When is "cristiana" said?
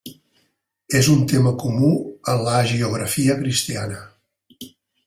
3.45-4.05